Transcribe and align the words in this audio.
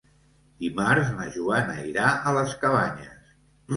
Dimarts 0.63 1.11
na 1.19 1.27
Joana 1.37 1.77
irà 1.93 2.07
a 2.09 2.33
les 2.39 2.57
Cabanyes. 2.65 3.33